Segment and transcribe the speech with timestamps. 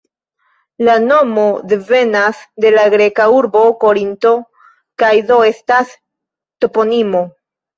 [0.87, 1.43] La nomo
[1.73, 4.33] devenas de la greka urbo Korinto
[5.05, 5.95] kaj do estas
[6.67, 7.25] toponimo.